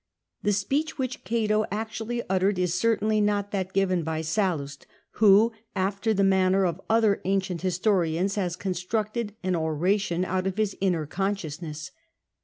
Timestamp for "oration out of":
9.55-10.57